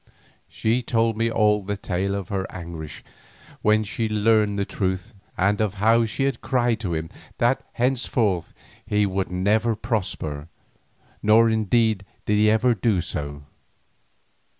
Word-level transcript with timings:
She 0.49 0.81
told 0.81 1.15
me 1.15 1.29
all 1.29 1.61
the 1.61 1.77
tale 1.77 2.15
of 2.15 2.29
her 2.29 2.51
anguish 2.51 3.03
when 3.61 3.83
she 3.83 4.09
learned 4.09 4.57
the 4.57 4.65
truth, 4.65 5.13
and 5.37 5.61
of 5.61 5.75
how 5.75 6.07
she 6.07 6.23
had 6.23 6.41
cried 6.41 6.79
to 6.79 6.95
him 6.95 7.11
that 7.37 7.61
thenceforth 7.77 8.51
he 8.83 9.05
would 9.05 9.29
never 9.29 9.75
prosper. 9.75 10.47
Nor 11.21 11.51
indeed 11.51 12.03
did 12.25 12.37
he 12.63 12.73
do 12.81 12.99
so. 12.99 13.43